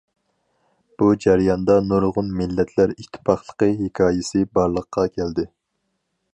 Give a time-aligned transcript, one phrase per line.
[1.01, 5.51] بۇ جەرياندا نۇرغۇن مىللەتلەر ئىتتىپاقلىقى ھېكايىسى بارلىققا كەلدى.